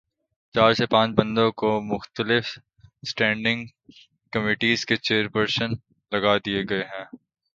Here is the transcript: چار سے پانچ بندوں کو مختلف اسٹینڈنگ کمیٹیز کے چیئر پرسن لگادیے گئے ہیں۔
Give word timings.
چار 0.55 0.71
سے 0.73 0.85
پانچ 0.85 1.11
بندوں 1.15 1.51
کو 1.51 1.69
مختلف 1.83 2.45
اسٹینڈنگ 3.03 3.65
کمیٹیز 4.33 4.85
کے 4.85 4.95
چیئر 4.97 5.27
پرسن 5.27 5.69
لگادیے 6.11 6.63
گئے 6.69 6.83
ہیں۔ 6.83 7.05